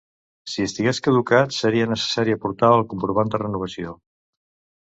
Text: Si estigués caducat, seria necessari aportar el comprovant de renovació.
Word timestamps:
Si 0.53 0.63
estigués 0.69 0.99
caducat, 1.07 1.53
seria 1.57 1.89
necessari 1.91 2.35
aportar 2.39 2.73
el 2.79 2.85
comprovant 2.95 3.33
de 3.37 3.45
renovació. 3.47 3.95